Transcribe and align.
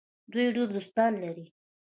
دوی 0.31 0.47
ډیر 0.55 0.65
دوستان 0.75 1.11
لري. 1.23 1.45